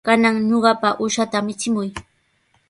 [0.07, 1.89] Kanan ñuqapa uushaata michimuy.